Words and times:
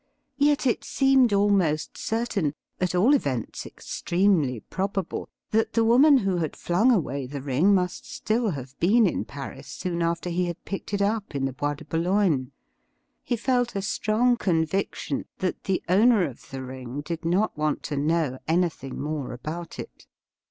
Yet 0.39 0.65
it 0.65 0.83
seemed 0.83 1.31
almost 1.31 1.95
certain— 1.95 2.55
at 2.81 2.95
all 2.95 3.13
events, 3.13 3.67
extremely 3.67 4.61
probable— 4.61 5.29
^that 5.53 5.73
the 5.73 5.83
woman 5.85 6.17
who 6.17 6.37
had 6.37 6.55
flung 6.55 6.91
away 6.91 7.27
the 7.27 7.39
ring 7.43 7.75
must 7.75 8.11
still 8.11 8.49
have 8.49 8.75
been 8.79 9.05
in 9.05 9.25
Paris 9.25 9.67
soon 9.67 10.01
after 10.01 10.31
he 10.31 10.45
had 10.47 10.65
picked 10.65 10.91
it 10.91 11.03
up 11.03 11.35
in 11.35 11.45
the 11.45 11.53
Bois 11.53 11.75
de 11.75 11.85
Boulogne. 11.85 12.51
He 13.21 13.35
felt 13.35 13.75
a 13.75 13.83
strong 13.83 14.37
conviction 14.37 15.25
that 15.37 15.65
the 15.65 15.83
owner 15.87 16.25
of 16.25 16.49
the 16.49 16.63
ring 16.63 17.01
did 17.01 17.23
not 17.23 17.55
want 17.55 17.83
to 17.83 17.95
know 17.95 18.39
an)rthing 18.47 18.93
more 18.97 19.33
about 19.33 19.77
it. 19.77 20.07